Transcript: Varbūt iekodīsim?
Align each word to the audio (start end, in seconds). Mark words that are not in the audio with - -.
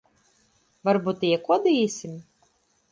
Varbūt 0.89 1.27
iekodīsim? 1.31 2.21